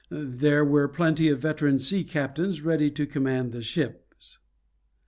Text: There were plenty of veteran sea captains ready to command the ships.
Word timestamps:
There 0.09 0.65
were 0.65 0.87
plenty 0.87 1.27
of 1.29 1.37
veteran 1.41 1.77
sea 1.77 2.03
captains 2.03 2.63
ready 2.63 2.89
to 2.89 3.05
command 3.05 3.51
the 3.51 3.61
ships. 3.61 4.39